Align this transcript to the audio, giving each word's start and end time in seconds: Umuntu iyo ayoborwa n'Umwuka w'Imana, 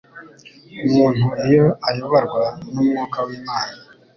Umuntu 0.87 1.25
iyo 1.47 1.65
ayoborwa 1.89 2.43
n'Umwuka 2.71 3.19
w'Imana, 3.27 3.75